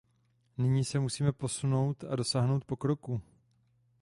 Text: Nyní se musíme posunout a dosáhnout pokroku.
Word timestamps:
Nyní 0.57 0.85
se 0.85 0.99
musíme 0.99 1.31
posunout 1.31 2.03
a 2.03 2.15
dosáhnout 2.15 2.65
pokroku. 2.65 3.21